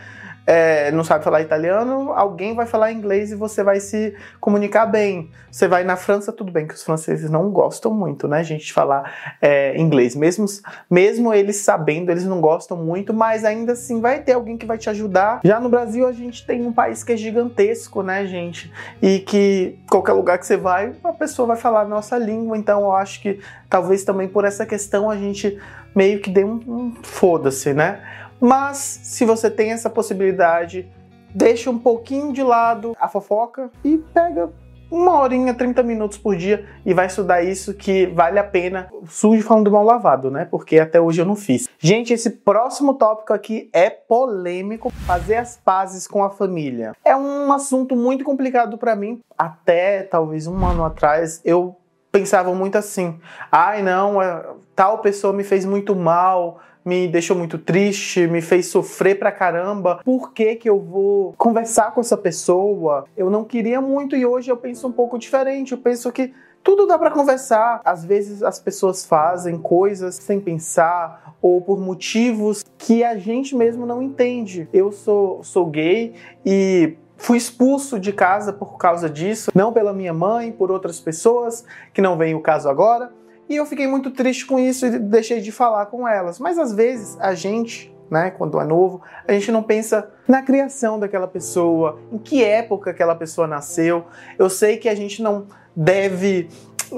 é, 0.50 0.89
não 0.91 1.03
sabe 1.03 1.24
falar 1.24 1.41
italiano, 1.41 2.12
alguém 2.12 2.56
vai 2.56 2.65
falar 2.65 2.91
inglês 2.91 3.32
e 3.32 3.36
você 3.36 3.63
vai 3.63 3.79
se 3.79 4.15
comunicar 4.41 4.88
bem. 4.88 5.29
Você 5.51 5.68
vai 5.68 5.84
na 5.84 5.96
França, 5.96 6.34
tudo 6.34 6.51
bem 6.51 6.65
que 6.65 6.74
os 6.74 6.84
franceses 6.84 7.29
não 7.29 7.51
gostam 7.51 7.94
muito, 7.94 8.27
né, 8.27 8.44
gente, 8.44 8.65
de 8.65 8.74
falar 8.74 9.38
é, 9.39 9.79
inglês. 9.79 10.15
Mesmo, 10.15 10.48
mesmo 10.89 11.32
eles 11.32 11.58
sabendo, 11.58 12.10
eles 12.10 12.25
não 12.25 12.41
gostam 12.41 12.75
muito, 12.75 13.13
mas 13.13 13.46
ainda 13.46 13.74
assim 13.74 14.01
vai 14.01 14.22
ter 14.22 14.32
alguém 14.32 14.58
que 14.58 14.65
vai 14.65 14.79
te 14.79 14.89
ajudar. 14.89 15.39
Já 15.44 15.60
no 15.60 15.70
Brasil, 15.70 16.08
a 16.08 16.12
gente 16.12 16.44
tem 16.44 16.65
um 16.65 16.74
país 16.74 17.03
que 17.03 17.13
é 17.13 17.18
gigantesco, 17.18 18.01
né, 18.01 18.25
gente? 18.25 18.74
E 19.03 19.20
que 19.20 19.77
qualquer 19.88 20.13
lugar 20.13 20.39
que 20.39 20.48
você 20.48 20.58
vai, 20.58 20.94
a 21.03 21.13
pessoa 21.13 21.50
vai 21.50 21.58
falar 21.58 21.82
a 21.82 21.88
nossa 21.88 22.18
língua. 22.18 22.58
Então, 22.58 22.82
eu 22.82 22.91
acho 22.94 23.22
que 23.22 23.39
talvez 23.70 24.03
também 24.03 24.27
por 24.27 24.46
essa 24.46 24.65
questão 24.65 25.12
a 25.12 25.15
gente 25.15 25.60
meio 25.94 26.20
que 26.20 26.32
dê 26.32 26.44
um, 26.44 26.60
um 26.68 26.96
foda-se, 27.03 27.72
né? 27.72 28.01
Mas 28.39 28.77
se 28.77 29.25
você 29.25 29.50
tem 29.50 29.72
essa 29.72 29.89
possibilidade, 29.89 30.89
deixa 31.34 31.69
um 31.69 31.77
pouquinho 31.77 32.31
de 32.31 32.43
lado 32.43 32.96
a 33.00 33.08
fofoca 33.08 33.69
e 33.84 33.98
pega 34.13 34.50
uma 34.91 35.19
horinha, 35.19 35.53
30 35.53 35.84
minutos 35.84 36.17
por 36.17 36.36
dia 36.36 36.65
e 36.86 36.93
vai 36.93 37.05
estudar 37.05 37.43
isso 37.43 37.74
que 37.74 38.08
vale 38.08 38.39
a 38.39 38.43
pena. 38.43 38.89
Sujo 39.08 39.43
falando 39.43 39.72
mal 39.72 39.84
lavado, 39.84 40.31
né? 40.31 40.48
Porque 40.50 40.79
até 40.79 41.00
hoje 41.00 41.22
eu 41.22 41.25
não 41.25 41.36
fiz. 41.36 41.69
Gente, 41.77 42.12
esse 42.12 42.31
próximo 42.31 42.96
tópico 42.96 43.34
aqui 43.34 43.69
é 43.72 43.89
polêmico. 43.89 44.89
Fazer 45.05 45.36
as 45.36 45.58
pazes 45.58 46.08
com 46.08 46.24
a 46.24 46.29
família. 46.29 46.93
É 47.05 47.15
um 47.15 47.51
assunto 47.53 47.96
muito 47.96 48.24
complicado 48.24 48.77
para 48.77 48.96
mim. 48.96 49.19
Até 49.38 50.03
talvez 50.03 50.48
um 50.48 50.65
ano 50.65 50.84
atrás 50.84 51.39
eu 51.46 51.75
pensava 52.12 52.53
muito 52.53 52.77
assim: 52.77 53.19
ai 53.51 53.84
não, 53.84 54.22
é, 54.22 54.43
tal 54.75 55.00
pessoa 55.00 55.31
me 55.31 55.43
fez 55.43 55.65
muito 55.65 55.96
mal, 55.96 56.60
me 56.86 57.07
deixou 57.07 57.38
muito 57.38 57.57
triste, 57.57 58.27
me 58.27 58.41
fez 58.41 58.67
sofrer 58.67 59.19
pra 59.19 59.31
caramba. 59.31 60.00
Por 60.03 60.33
que 60.33 60.55
que 60.55 60.69
eu 60.69 60.79
vou 60.79 61.33
conversar 61.38 61.93
com 61.93 62.01
essa 62.01 62.17
pessoa? 62.17 63.05
Eu 63.15 63.29
não 63.29 63.43
queria 63.43 63.81
muito 63.81 64.15
e 64.15 64.25
hoje 64.25 64.51
eu 64.51 64.57
penso 64.57 64.88
um 64.88 64.91
pouco 64.91 65.17
diferente. 65.17 65.74
Eu 65.74 65.77
penso 65.77 66.12
que 66.12 66.33
tudo 66.63 66.88
dá 66.88 66.98
para 66.98 67.12
conversar. 67.12 67.81
Às 67.83 68.03
vezes 68.03 68.43
as 68.43 68.59
pessoas 68.59 69.05
fazem 69.05 69.57
coisas 69.57 70.15
sem 70.15 70.39
pensar 70.39 71.36
ou 71.41 71.62
por 71.62 71.79
motivos 71.79 72.63
que 72.77 73.03
a 73.03 73.15
gente 73.17 73.55
mesmo 73.55 73.86
não 73.86 74.01
entende. 74.01 74.67
Eu 74.74 74.91
sou, 74.91 75.43
sou 75.43 75.65
gay 75.65 76.13
e 76.45 76.98
Fui 77.21 77.38
expulso 77.38 78.00
de 78.00 78.13
casa 78.13 78.53
por 78.53 78.77
causa 78.77 79.09
disso, 79.09 79.51
não 79.53 79.74
pela 79.74 79.91
minha 79.91 80.13
mãe, 80.13 80.53
por 80.53 80.71
outras 80.71 81.01
pessoas, 81.01 81.65
que 81.93 82.01
não 82.01 82.17
vem 82.17 82.33
o 82.33 82.39
caso 82.39 82.69
agora. 82.69 83.12
E 83.50 83.56
eu 83.56 83.65
fiquei 83.65 83.88
muito 83.88 84.12
triste 84.12 84.46
com 84.46 84.60
isso 84.60 84.86
e 84.86 85.00
deixei 85.00 85.41
de 85.41 85.51
falar 85.51 85.88
com 85.88 86.08
elas. 86.08 86.39
Mas 86.39 86.60
às 86.60 86.72
vezes 86.72 87.18
a 87.20 87.34
gente, 87.34 87.91
né, 88.10 88.29
quando 88.29 88.60
é 88.62 88.63
novo, 88.63 89.01
a 89.27 89.34
gente 89.34 89.51
não 89.51 89.63
pensa 89.63 90.08
na 90.27 90.44
criação 90.44 91.00
daquela 91.00 91.27
pessoa, 91.27 92.00
em 92.12 92.20
que 92.20 92.44
época 92.44 92.91
aquela 92.91 93.15
pessoa 93.15 93.48
nasceu. 93.48 94.06
Eu 94.38 94.51
sei 94.51 94.77
que 94.77 94.88
a 94.88 94.94
gente 94.94 95.24
não 95.24 95.48
deve 95.75 96.48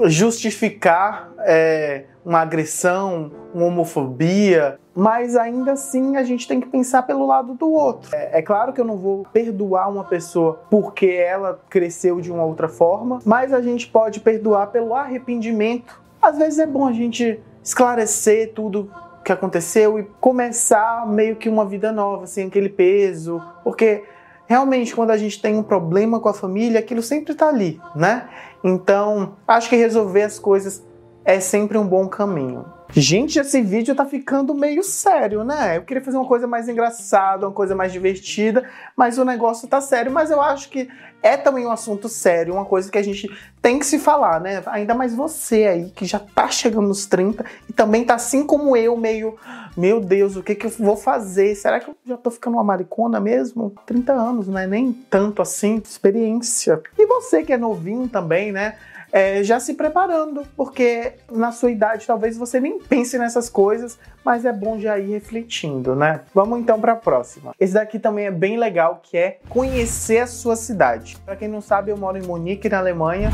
justificar 0.04 1.32
é, 1.40 2.04
uma 2.24 2.40
agressão, 2.40 3.32
uma 3.54 3.66
homofobia, 3.66 4.78
mas 4.94 5.36
ainda 5.36 5.72
assim 5.72 6.16
a 6.16 6.22
gente 6.22 6.46
tem 6.46 6.60
que 6.60 6.68
pensar 6.68 7.02
pelo 7.02 7.26
lado 7.26 7.54
do 7.54 7.70
outro. 7.70 8.14
É, 8.14 8.38
é, 8.38 8.42
claro 8.42 8.72
que 8.72 8.80
eu 8.80 8.84
não 8.84 8.96
vou 8.96 9.26
perdoar 9.32 9.88
uma 9.88 10.04
pessoa 10.04 10.60
porque 10.70 11.06
ela 11.06 11.60
cresceu 11.68 12.20
de 12.20 12.30
uma 12.30 12.44
outra 12.44 12.68
forma, 12.68 13.20
mas 13.24 13.52
a 13.52 13.60
gente 13.60 13.88
pode 13.88 14.20
perdoar 14.20 14.68
pelo 14.68 14.94
arrependimento. 14.94 16.01
Às 16.22 16.38
vezes 16.38 16.60
é 16.60 16.66
bom 16.66 16.86
a 16.86 16.92
gente 16.92 17.40
esclarecer 17.64 18.52
tudo 18.54 18.88
que 19.24 19.32
aconteceu 19.32 19.98
e 19.98 20.04
começar 20.20 21.04
meio 21.06 21.34
que 21.34 21.48
uma 21.48 21.64
vida 21.64 21.90
nova, 21.90 22.26
sem 22.28 22.46
aquele 22.46 22.68
peso, 22.68 23.42
porque 23.64 24.04
realmente 24.46 24.94
quando 24.94 25.10
a 25.10 25.16
gente 25.16 25.42
tem 25.42 25.56
um 25.56 25.62
problema 25.64 26.20
com 26.20 26.28
a 26.28 26.34
família, 26.34 26.78
aquilo 26.78 27.02
sempre 27.02 27.34
tá 27.34 27.48
ali, 27.48 27.80
né? 27.94 28.28
Então, 28.62 29.36
acho 29.46 29.68
que 29.68 29.76
resolver 29.76 30.22
as 30.22 30.38
coisas 30.38 30.84
é 31.24 31.40
sempre 31.40 31.76
um 31.76 31.86
bom 31.86 32.08
caminho. 32.08 32.64
Gente, 32.94 33.38
esse 33.38 33.62
vídeo 33.62 33.94
tá 33.94 34.04
ficando 34.04 34.54
meio 34.54 34.82
sério, 34.82 35.42
né? 35.44 35.78
Eu 35.78 35.82
queria 35.82 36.02
fazer 36.02 36.18
uma 36.18 36.26
coisa 36.26 36.46
mais 36.46 36.68
engraçada, 36.68 37.46
uma 37.46 37.52
coisa 37.52 37.74
mais 37.74 37.90
divertida, 37.90 38.68
mas 38.94 39.16
o 39.16 39.24
negócio 39.24 39.66
tá 39.66 39.80
sério. 39.80 40.12
Mas 40.12 40.30
eu 40.30 40.42
acho 40.42 40.68
que 40.68 40.90
é 41.22 41.38
também 41.38 41.64
um 41.64 41.70
assunto 41.70 42.06
sério, 42.06 42.52
uma 42.52 42.66
coisa 42.66 42.90
que 42.90 42.98
a 42.98 43.02
gente 43.02 43.30
tem 43.62 43.78
que 43.78 43.86
se 43.86 43.98
falar, 43.98 44.40
né? 44.40 44.62
Ainda 44.66 44.94
mais 44.94 45.14
você 45.14 45.64
aí, 45.64 45.90
que 45.90 46.04
já 46.04 46.18
tá 46.18 46.48
chegando 46.48 46.88
nos 46.88 47.06
30 47.06 47.42
e 47.66 47.72
também 47.72 48.04
tá 48.04 48.14
assim 48.14 48.44
como 48.44 48.76
eu, 48.76 48.94
meio, 48.94 49.38
meu 49.74 49.98
Deus, 49.98 50.36
o 50.36 50.42
que 50.42 50.54
que 50.54 50.66
eu 50.66 50.70
vou 50.70 50.96
fazer? 50.96 51.54
Será 51.54 51.80
que 51.80 51.88
eu 51.88 51.96
já 52.06 52.18
tô 52.18 52.30
ficando 52.30 52.58
uma 52.58 52.64
maricona 52.64 53.18
mesmo? 53.18 53.72
30 53.86 54.12
anos, 54.12 54.48
né? 54.48 54.66
Nem 54.66 54.92
tanto 54.92 55.40
assim, 55.40 55.80
experiência. 55.82 56.82
E 56.98 57.06
você 57.06 57.42
que 57.42 57.54
é 57.54 57.56
novinho 57.56 58.06
também, 58.06 58.52
né? 58.52 58.74
É, 59.12 59.44
já 59.44 59.60
se 59.60 59.74
preparando, 59.74 60.42
porque 60.56 61.12
na 61.30 61.52
sua 61.52 61.70
idade 61.70 62.06
talvez 62.06 62.36
você 62.36 62.58
nem 62.58 62.78
pense 62.80 63.18
nessas 63.18 63.50
coisas, 63.50 63.98
mas 64.24 64.46
é 64.46 64.52
bom 64.52 64.78
já 64.78 64.98
ir 64.98 65.10
refletindo, 65.10 65.94
né? 65.94 66.22
Vamos 66.34 66.58
então 66.58 66.80
para 66.80 66.92
a 66.92 66.96
próxima. 66.96 67.54
Esse 67.60 67.74
daqui 67.74 67.98
também 67.98 68.26
é 68.26 68.30
bem 68.30 68.58
legal, 68.58 69.00
que 69.02 69.18
é 69.18 69.38
conhecer 69.50 70.20
a 70.20 70.26
sua 70.26 70.56
cidade. 70.56 71.18
Para 71.26 71.36
quem 71.36 71.48
não 71.48 71.60
sabe, 71.60 71.90
eu 71.90 71.96
moro 71.96 72.16
em 72.16 72.22
Munique, 72.22 72.70
na 72.70 72.78
Alemanha. 72.78 73.30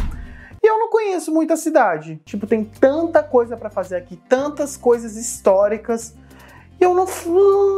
E 0.61 0.67
eu 0.67 0.77
não 0.81 0.91
conheço 0.91 1.33
muita 1.33 1.57
cidade. 1.57 2.21
Tipo, 2.25 2.45
tem 2.45 2.65
tanta 2.65 3.23
coisa 3.23 3.57
para 3.57 3.71
fazer 3.71 3.95
aqui, 3.95 4.17
tantas 4.29 4.77
coisas 4.77 5.17
históricas 5.17 6.15
eu 6.81 6.95
não, 6.95 7.07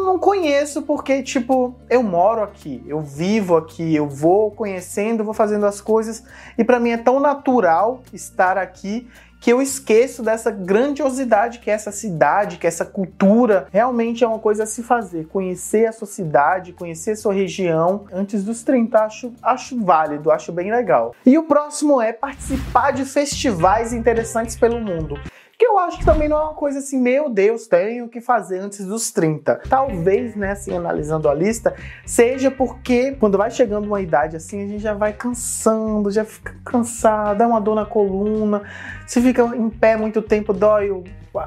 não 0.04 0.19
conheço 0.19 0.83
porque, 0.83 1.23
tipo, 1.23 1.75
eu 1.88 2.02
moro 2.02 2.42
aqui, 2.42 2.83
eu 2.87 3.00
vivo 3.00 3.57
aqui, 3.57 3.95
eu 3.95 4.09
vou 4.09 4.50
conhecendo, 4.50 5.25
vou 5.25 5.35
fazendo 5.35 5.64
as 5.64 5.80
coisas 5.80 6.23
e 6.59 6.64
para 6.64 6.78
mim 6.78 6.90
é 6.90 6.99
tão 6.99 7.19
natural 7.19 8.02
estar 8.12 8.59
aqui 8.59 9.09
que 9.40 9.50
eu 9.50 9.62
esqueço 9.62 10.23
dessa 10.23 10.50
grandiosidade 10.50 11.61
que 11.61 11.71
é 11.71 11.73
essa 11.73 11.90
cidade, 11.90 12.59
que 12.59 12.66
é 12.66 12.69
essa 12.69 12.85
cultura. 12.85 13.66
Realmente 13.73 14.23
é 14.23 14.28
uma 14.28 14.38
coisa 14.38 14.64
a 14.64 14.66
se 14.66 14.83
fazer. 14.83 15.26
Conhecer 15.28 15.87
a 15.87 15.92
sua 15.92 16.07
cidade, 16.07 16.75
conhecer 16.75 17.12
a 17.12 17.16
sua 17.16 17.33
região 17.33 18.04
antes 18.12 18.45
dos 18.45 18.62
30, 18.62 18.99
acho, 18.99 19.33
acho 19.42 19.83
válido, 19.83 20.30
acho 20.30 20.52
bem 20.52 20.71
legal. 20.71 21.14
E 21.25 21.38
o 21.38 21.45
próximo 21.45 22.02
é 22.02 22.12
participar 22.12 22.92
de 22.92 23.07
festivais 23.07 23.95
interessantes 23.95 24.57
pelo 24.57 24.78
mundo 24.78 25.19
que 25.60 25.66
eu 25.66 25.78
acho 25.78 25.98
que 25.98 26.06
também 26.06 26.26
não 26.26 26.38
é 26.38 26.42
uma 26.44 26.54
coisa 26.54 26.78
assim, 26.78 26.98
meu 26.98 27.28
Deus, 27.28 27.66
tenho 27.66 28.08
que 28.08 28.18
fazer 28.18 28.60
antes 28.60 28.86
dos 28.86 29.10
30. 29.10 29.60
Talvez, 29.68 30.34
né, 30.34 30.52
assim, 30.52 30.74
analisando 30.74 31.28
a 31.28 31.34
lista, 31.34 31.74
seja 32.06 32.50
porque 32.50 33.12
quando 33.20 33.36
vai 33.36 33.50
chegando 33.50 33.84
uma 33.84 34.00
idade 34.00 34.38
assim, 34.38 34.64
a 34.64 34.66
gente 34.66 34.78
já 34.78 34.94
vai 34.94 35.12
cansando, 35.12 36.10
já 36.10 36.24
fica 36.24 36.56
cansado, 36.64 37.36
dá 37.36 37.46
uma 37.46 37.60
dor 37.60 37.74
na 37.74 37.84
coluna, 37.84 38.62
se 39.06 39.20
fica 39.20 39.42
em 39.54 39.68
pé 39.68 39.98
muito 39.98 40.22
tempo, 40.22 40.54
dói 40.54 41.04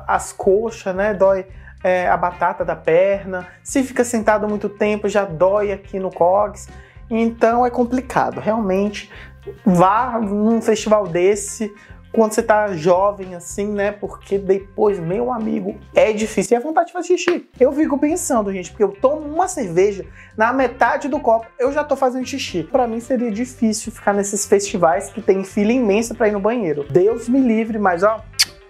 as 0.08 0.32
coxas, 0.32 0.96
né, 0.96 1.16
dói 1.16 1.48
é, 1.84 2.08
a 2.08 2.16
batata 2.16 2.64
da 2.64 2.76
perna, 2.76 3.48
se 3.64 3.82
fica 3.82 4.04
sentado 4.04 4.48
muito 4.48 4.70
tempo, 4.70 5.10
já 5.10 5.26
dói 5.26 5.72
aqui 5.72 5.98
no 5.98 6.12
cox. 6.12 6.70
Então 7.10 7.66
é 7.66 7.72
complicado, 7.72 8.40
realmente. 8.40 9.10
Vá 9.66 10.20
num 10.22 10.62
festival 10.62 11.08
desse, 11.08 11.74
quando 12.14 12.34
você 12.34 12.44
tá 12.44 12.74
jovem 12.76 13.34
assim, 13.34 13.66
né? 13.66 13.92
Porque 13.92 14.38
depois, 14.38 15.00
meu 15.00 15.34
amigo, 15.34 15.76
é 15.96 16.14
difícil. 16.14 16.56
E 16.56 16.58
a 16.58 16.64
vontade 16.64 16.88
de 16.88 16.94
fazer 16.94 17.18
xixi. 17.18 17.50
Eu 17.60 17.72
fico 17.72 17.98
pensando, 17.98 18.54
gente, 18.54 18.70
porque 18.70 18.84
eu 18.84 18.92
tomo 18.92 19.22
uma 19.22 19.48
cerveja, 19.48 20.06
na 20.38 20.54
metade 20.54 21.08
do 21.08 21.20
copo 21.20 21.48
eu 21.58 21.72
já 21.72 21.84
tô 21.84 21.96
fazendo 21.96 22.26
xixi. 22.26 22.64
Para 22.64 22.88
mim 22.88 23.00
seria 23.00 23.32
difícil 23.32 23.92
ficar 23.92 24.14
nesses 24.14 24.46
festivais 24.46 25.10
que 25.10 25.22
tem 25.22 25.44
fila 25.44 25.72
imensa 25.72 26.14
para 26.14 26.28
ir 26.28 26.32
no 26.32 26.40
banheiro. 26.40 26.86
Deus 26.90 27.28
me 27.28 27.40
livre, 27.40 27.80
mas 27.80 28.04
ó, 28.04 28.24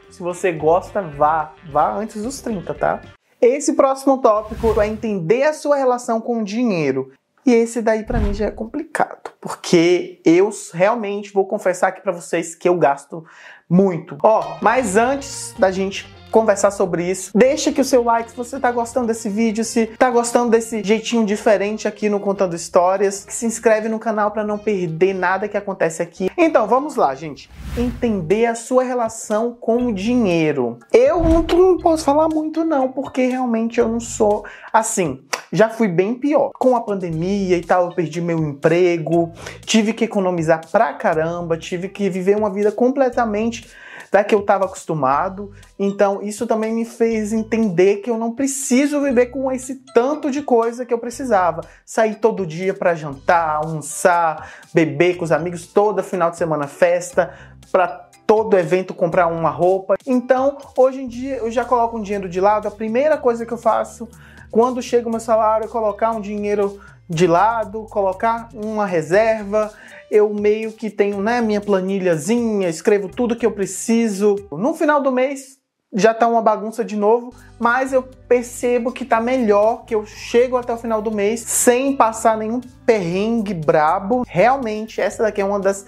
se 0.09 0.21
você 0.21 0.51
gosta, 0.53 1.01
vá, 1.01 1.53
vá 1.69 1.93
antes 1.93 2.23
dos 2.23 2.39
30, 2.39 2.73
tá? 2.73 3.01
Esse 3.41 3.73
próximo 3.73 4.19
tópico 4.19 4.79
é 4.79 4.87
entender 4.87 5.43
a 5.43 5.53
sua 5.53 5.75
relação 5.75 6.21
com 6.21 6.39
o 6.39 6.43
dinheiro. 6.45 7.11
E 7.45 7.51
esse 7.51 7.81
daí 7.81 8.03
para 8.03 8.19
mim 8.19 8.33
já 8.33 8.45
é 8.45 8.51
complicado, 8.51 9.22
porque 9.43 10.21
eu 10.23 10.49
realmente 10.73 11.33
vou 11.33 11.45
confessar 11.45 11.89
aqui 11.89 11.99
para 11.99 12.13
vocês 12.13 12.55
que 12.55 12.69
eu 12.69 12.77
gasto 12.77 13.25
muito. 13.69 14.17
Ó, 14.23 14.55
mas 14.61 14.95
antes 14.95 15.53
da 15.59 15.69
gente 15.69 16.07
conversar 16.31 16.71
sobre 16.71 17.11
isso. 17.11 17.29
Deixa 17.37 17.69
aqui 17.69 17.81
o 17.81 17.83
seu 17.83 18.03
like 18.03 18.31
se 18.31 18.37
você 18.37 18.57
tá 18.57 18.71
gostando 18.71 19.07
desse 19.07 19.27
vídeo, 19.27 19.65
se 19.65 19.85
tá 19.85 20.09
gostando 20.09 20.49
desse 20.49 20.81
jeitinho 20.81 21.25
diferente 21.25 21.89
aqui 21.89 22.07
no 22.07 22.21
Contando 22.21 22.55
Histórias. 22.55 23.25
Se 23.27 23.45
inscreve 23.45 23.89
no 23.89 23.99
canal 23.99 24.31
para 24.31 24.45
não 24.45 24.57
perder 24.57 25.13
nada 25.13 25.49
que 25.49 25.57
acontece 25.57 26.01
aqui. 26.01 26.31
Então, 26.37 26.65
vamos 26.65 26.95
lá, 26.95 27.13
gente. 27.13 27.49
Entender 27.77 28.45
a 28.45 28.55
sua 28.55 28.83
relação 28.83 29.53
com 29.59 29.87
o 29.87 29.93
dinheiro. 29.93 30.79
Eu 30.91 31.21
não, 31.21 31.41
não 31.41 31.77
posso 31.77 32.05
falar 32.05 32.29
muito 32.29 32.63
não, 32.63 32.89
porque 32.93 33.25
realmente 33.25 33.77
eu 33.77 33.89
não 33.89 33.99
sou 33.99 34.45
assim 34.71 35.21
já 35.53 35.69
fui 35.69 35.87
bem 35.87 36.15
pior. 36.15 36.51
Com 36.57 36.75
a 36.75 36.81
pandemia 36.81 37.55
e 37.55 37.61
tal, 37.61 37.85
eu 37.85 37.95
perdi 37.95 38.19
meu 38.19 38.39
emprego, 38.39 39.31
tive 39.61 39.93
que 39.93 40.05
economizar 40.05 40.67
pra 40.69 40.93
caramba, 40.93 41.57
tive 41.57 41.87
que 41.87 42.09
viver 42.09 42.35
uma 42.35 42.49
vida 42.49 42.71
completamente 42.71 43.69
da 44.11 44.23
que 44.23 44.35
eu 44.35 44.41
estava 44.41 44.65
acostumado. 44.65 45.51
Então, 45.77 46.21
isso 46.21 46.45
também 46.45 46.71
me 46.73 46.85
fez 46.85 47.33
entender 47.33 47.97
que 47.97 48.09
eu 48.09 48.17
não 48.17 48.31
preciso 48.31 49.01
viver 49.01 49.27
com 49.27 49.51
esse 49.51 49.81
tanto 49.93 50.29
de 50.29 50.43
coisa 50.43 50.85
que 50.85 50.93
eu 50.93 50.99
precisava. 50.99 51.61
Sair 51.83 52.15
todo 52.15 52.45
dia 52.45 52.75
para 52.75 52.93
jantar, 52.93 53.57
almoçar, 53.57 54.51
beber 54.71 55.17
com 55.17 55.23
os 55.23 55.31
amigos, 55.31 55.65
toda 55.65 56.03
final 56.03 56.29
de 56.29 56.37
semana 56.37 56.67
festa, 56.67 57.33
para 57.71 57.87
todo 58.27 58.55
evento 58.55 58.93
comprar 58.93 59.25
uma 59.27 59.49
roupa. 59.49 59.95
Então, 60.05 60.57
hoje 60.77 61.01
em 61.01 61.07
dia 61.07 61.37
eu 61.37 61.49
já 61.49 61.65
coloco 61.65 61.97
um 61.97 62.01
dinheiro 62.01 62.29
de 62.29 62.39
lado. 62.39 62.67
A 62.67 62.71
primeira 62.71 63.17
coisa 63.17 63.47
que 63.47 63.51
eu 63.51 63.57
faço 63.57 64.07
quando 64.53 64.83
chega 64.83 65.07
o 65.07 65.11
meu 65.11 65.19
salário 65.19 65.67
colocar 65.67 66.11
um 66.11 66.21
dinheiro 66.21 66.79
de 67.09 67.25
lado, 67.25 67.87
colocar 67.89 68.49
uma 68.53 68.85
reserva. 68.85 69.73
Eu 70.11 70.31
meio 70.31 70.71
que 70.71 70.91
tenho, 70.91 71.19
né, 71.23 71.41
minha 71.41 71.59
planilhazinha, 71.59 72.69
escrevo 72.69 73.09
tudo 73.09 73.35
que 73.35 73.47
eu 73.47 73.51
preciso. 73.51 74.35
No 74.51 74.75
final 74.75 75.01
do 75.01 75.11
mês 75.11 75.57
já 75.91 76.13
tá 76.13 76.27
uma 76.27 76.39
bagunça 76.39 76.85
de 76.85 76.95
novo, 76.95 77.33
mas 77.59 77.93
eu 77.93 78.03
percebo 78.03 78.91
que 78.91 79.03
tá 79.03 79.19
melhor, 79.19 79.85
que 79.85 79.95
eu 79.95 80.05
chego 80.05 80.55
até 80.55 80.71
o 80.71 80.77
final 80.77 81.01
do 81.01 81.09
mês 81.09 81.39
sem 81.39 81.97
passar 81.97 82.37
nenhum 82.37 82.61
perrengue 82.85 83.55
brabo. 83.55 84.21
Realmente 84.27 85.01
essa 85.01 85.23
daqui 85.23 85.41
é 85.41 85.45
uma 85.45 85.59
das 85.59 85.87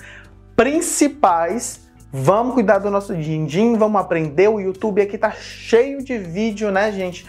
principais 0.56 1.85
Vamos 2.18 2.54
cuidar 2.54 2.78
do 2.78 2.90
nosso 2.90 3.14
din-din, 3.14 3.76
vamos 3.76 4.00
aprender. 4.00 4.48
O 4.48 4.58
YouTube 4.58 5.02
aqui 5.02 5.18
tá 5.18 5.32
cheio 5.32 6.02
de 6.02 6.18
vídeo, 6.18 6.72
né, 6.72 6.90
gente, 6.90 7.28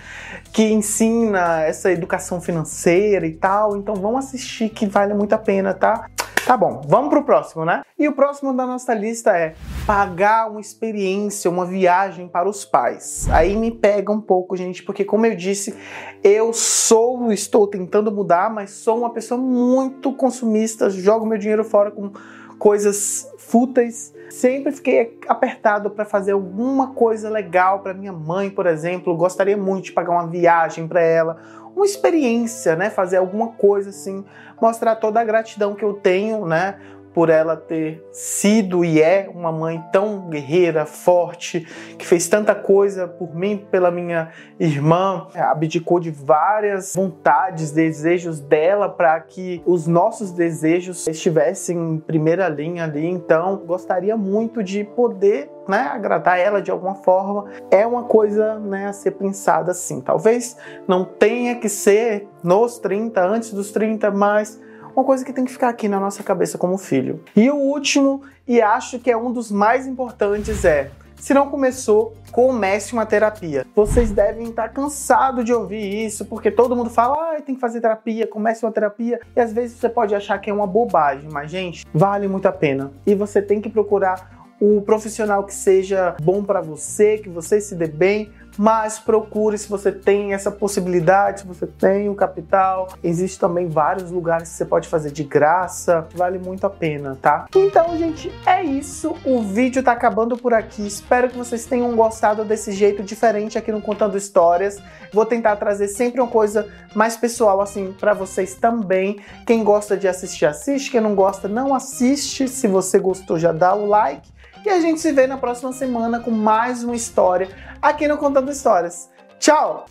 que 0.52 0.62
ensina 0.62 1.60
essa 1.62 1.90
educação 1.90 2.40
financeira 2.40 3.26
e 3.26 3.32
tal. 3.32 3.76
Então 3.76 3.96
vamos 3.96 4.26
assistir 4.26 4.68
que 4.68 4.86
vale 4.86 5.12
muito 5.12 5.32
a 5.32 5.38
pena, 5.38 5.74
tá? 5.74 6.08
Tá 6.46 6.56
bom, 6.56 6.82
vamos 6.86 7.10
pro 7.10 7.24
próximo, 7.24 7.64
né? 7.64 7.82
E 7.98 8.06
o 8.06 8.12
próximo 8.12 8.54
da 8.54 8.64
nossa 8.64 8.94
lista 8.94 9.36
é 9.36 9.56
pagar 9.84 10.48
uma 10.48 10.60
experiência, 10.60 11.50
uma 11.50 11.66
viagem 11.66 12.28
para 12.28 12.48
os 12.48 12.64
pais. 12.64 13.28
Aí 13.32 13.56
me 13.56 13.72
pega 13.72 14.12
um 14.12 14.20
pouco, 14.20 14.56
gente, 14.56 14.84
porque 14.84 15.04
como 15.04 15.26
eu 15.26 15.34
disse, 15.34 15.74
eu 16.22 16.52
sou, 16.52 17.32
estou 17.32 17.66
tentando 17.66 18.12
mudar, 18.12 18.48
mas 18.54 18.70
sou 18.70 18.98
uma 18.98 19.12
pessoa 19.12 19.40
muito 19.40 20.12
consumista, 20.12 20.88
jogo 20.88 21.26
meu 21.26 21.38
dinheiro 21.38 21.64
fora 21.64 21.90
com 21.90 22.12
coisas 22.56 23.28
fúteis. 23.46 24.12
Sempre 24.28 24.72
fiquei 24.72 25.18
apertado 25.28 25.90
para 25.90 26.04
fazer 26.04 26.32
alguma 26.32 26.88
coisa 26.88 27.30
legal 27.30 27.80
para 27.80 27.94
minha 27.94 28.12
mãe, 28.12 28.50
por 28.50 28.66
exemplo. 28.66 29.16
Gostaria 29.16 29.56
muito 29.56 29.84
de 29.86 29.92
pagar 29.92 30.12
uma 30.12 30.26
viagem 30.26 30.86
para 30.88 31.00
ela, 31.00 31.36
uma 31.74 31.84
experiência, 31.84 32.74
né? 32.74 32.90
Fazer 32.90 33.18
alguma 33.18 33.48
coisa 33.52 33.90
assim, 33.90 34.24
mostrar 34.60 34.96
toda 34.96 35.20
a 35.20 35.24
gratidão 35.24 35.74
que 35.74 35.84
eu 35.84 35.94
tenho, 35.94 36.44
né? 36.44 36.78
Por 37.16 37.30
ela 37.30 37.56
ter 37.56 38.06
sido 38.12 38.84
e 38.84 39.00
é 39.00 39.26
uma 39.34 39.50
mãe 39.50 39.82
tão 39.90 40.28
guerreira, 40.28 40.84
forte, 40.84 41.66
que 41.96 42.06
fez 42.06 42.28
tanta 42.28 42.54
coisa 42.54 43.08
por 43.08 43.34
mim, 43.34 43.66
pela 43.70 43.90
minha 43.90 44.32
irmã, 44.60 45.26
abdicou 45.34 45.98
de 45.98 46.10
várias 46.10 46.92
vontades, 46.94 47.70
desejos 47.70 48.38
dela 48.38 48.90
para 48.90 49.18
que 49.18 49.62
os 49.64 49.86
nossos 49.86 50.30
desejos 50.30 51.06
estivessem 51.06 51.94
em 51.94 51.98
primeira 51.98 52.50
linha 52.50 52.84
ali. 52.84 53.06
Então, 53.06 53.62
gostaria 53.64 54.14
muito 54.14 54.62
de 54.62 54.84
poder 54.84 55.50
né, 55.66 55.88
agradar 55.90 56.38
ela 56.38 56.60
de 56.60 56.70
alguma 56.70 56.96
forma, 56.96 57.46
é 57.70 57.86
uma 57.86 58.04
coisa 58.04 58.58
né, 58.58 58.88
a 58.88 58.92
ser 58.92 59.12
pensada 59.12 59.70
assim. 59.70 60.02
Talvez 60.02 60.54
não 60.86 61.02
tenha 61.02 61.56
que 61.56 61.70
ser 61.70 62.28
nos 62.44 62.78
30, 62.78 63.24
antes 63.26 63.54
dos 63.54 63.72
30, 63.72 64.10
mas 64.10 64.60
uma 64.96 65.04
coisa 65.04 65.22
que 65.22 65.32
tem 65.32 65.44
que 65.44 65.52
ficar 65.52 65.68
aqui 65.68 65.88
na 65.88 66.00
nossa 66.00 66.22
cabeça 66.22 66.56
como 66.56 66.78
filho. 66.78 67.22
E 67.36 67.50
o 67.50 67.56
último, 67.56 68.22
e 68.48 68.62
acho 68.62 68.98
que 68.98 69.10
é 69.10 69.16
um 69.16 69.30
dos 69.30 69.52
mais 69.52 69.86
importantes, 69.86 70.64
é 70.64 70.90
se 71.16 71.34
não 71.34 71.48
começou, 71.48 72.14
comece 72.30 72.92
uma 72.92 73.04
terapia. 73.04 73.66
Vocês 73.74 74.10
devem 74.10 74.48
estar 74.48 74.68
cansados 74.68 75.44
de 75.44 75.52
ouvir 75.52 76.06
isso, 76.06 76.24
porque 76.24 76.50
todo 76.50 76.76
mundo 76.76 76.90
fala, 76.90 77.14
ah, 77.14 77.40
tem 77.40 77.54
que 77.54 77.60
fazer 77.60 77.80
terapia, 77.80 78.26
comece 78.26 78.64
uma 78.64 78.72
terapia. 78.72 79.20
E 79.34 79.40
às 79.40 79.52
vezes 79.52 79.78
você 79.78 79.88
pode 79.88 80.14
achar 80.14 80.38
que 80.38 80.50
é 80.50 80.52
uma 80.52 80.66
bobagem, 80.66 81.28
mas, 81.30 81.50
gente, 81.50 81.86
vale 81.92 82.28
muito 82.28 82.46
a 82.46 82.52
pena. 82.52 82.92
E 83.06 83.14
você 83.14 83.40
tem 83.40 83.60
que 83.60 83.68
procurar 83.68 84.36
o 84.60 84.80
profissional 84.82 85.44
que 85.44 85.54
seja 85.54 86.16
bom 86.22 86.42
para 86.42 86.60
você, 86.60 87.18
que 87.18 87.28
você 87.28 87.60
se 87.60 87.74
dê 87.74 87.86
bem, 87.86 88.30
mas 88.56 88.98
procure 88.98 89.58
se 89.58 89.68
você 89.68 89.92
tem 89.92 90.34
essa 90.34 90.50
possibilidade, 90.50 91.40
se 91.40 91.46
você 91.46 91.66
tem 91.66 92.08
o 92.08 92.14
capital. 92.14 92.88
Existem 93.02 93.40
também 93.40 93.68
vários 93.68 94.10
lugares 94.10 94.48
que 94.50 94.54
você 94.54 94.64
pode 94.64 94.88
fazer 94.88 95.10
de 95.10 95.24
graça, 95.24 96.06
vale 96.14 96.38
muito 96.38 96.66
a 96.66 96.70
pena, 96.70 97.16
tá? 97.20 97.46
Então, 97.54 97.96
gente, 97.96 98.32
é 98.44 98.62
isso. 98.62 99.14
O 99.24 99.42
vídeo 99.42 99.82
tá 99.82 99.92
acabando 99.92 100.36
por 100.36 100.54
aqui. 100.54 100.86
Espero 100.86 101.28
que 101.28 101.36
vocês 101.36 101.64
tenham 101.66 101.94
gostado 101.94 102.44
desse 102.44 102.72
jeito 102.72 103.02
diferente 103.02 103.58
aqui 103.58 103.70
no 103.70 103.80
Contando 103.80 104.16
Histórias. 104.16 104.78
Vou 105.12 105.26
tentar 105.26 105.56
trazer 105.56 105.88
sempre 105.88 106.20
uma 106.20 106.30
coisa 106.30 106.68
mais 106.94 107.16
pessoal 107.16 107.60
assim 107.60 107.94
para 107.98 108.14
vocês 108.14 108.54
também. 108.54 109.20
Quem 109.46 109.62
gosta 109.62 109.96
de 109.96 110.08
assistir, 110.08 110.46
assiste. 110.46 110.90
Quem 110.90 111.00
não 111.00 111.14
gosta, 111.14 111.48
não 111.48 111.74
assiste. 111.74 112.48
Se 112.48 112.66
você 112.66 112.98
gostou, 112.98 113.38
já 113.38 113.52
dá 113.52 113.74
o 113.74 113.86
like. 113.86 114.35
E 114.66 114.68
a 114.68 114.80
gente 114.80 115.00
se 115.00 115.12
vê 115.12 115.28
na 115.28 115.36
próxima 115.36 115.72
semana 115.72 116.18
com 116.18 116.32
mais 116.32 116.82
uma 116.82 116.96
história 116.96 117.48
aqui 117.80 118.08
no 118.08 118.18
Contando 118.18 118.50
Histórias. 118.50 119.08
Tchau! 119.38 119.86